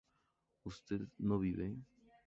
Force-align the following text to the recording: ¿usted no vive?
¿usted 0.63 1.07
no 1.19 1.37
vive? 1.37 1.75